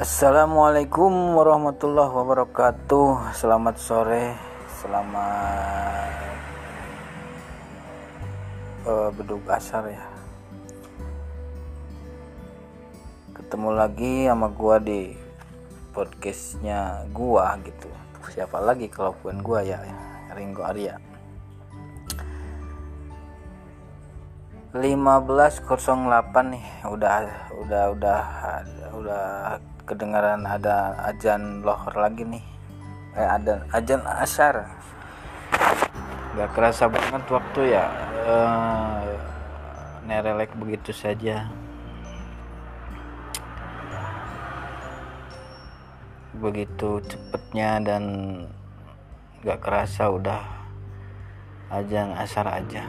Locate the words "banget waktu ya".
36.86-37.90